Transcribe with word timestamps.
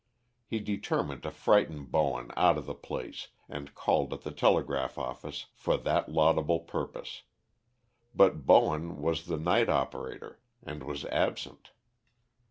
He 0.47 0.59
determined 0.59 1.21
to 1.21 1.29
frighten 1.29 1.85
Bowen 1.85 2.31
out 2.35 2.57
of 2.57 2.65
the 2.65 2.73
place, 2.73 3.27
and 3.47 3.75
called 3.75 4.11
at 4.15 4.23
the 4.23 4.31
telegraph 4.31 4.97
office 4.97 5.45
for 5.53 5.77
that 5.77 6.09
laudable 6.09 6.61
purpose; 6.61 7.21
but 8.15 8.43
Bowen 8.47 8.99
was 9.03 9.27
the 9.27 9.37
night 9.37 9.69
operator, 9.69 10.39
and 10.63 10.81
was 10.81 11.05
absent. 11.05 11.69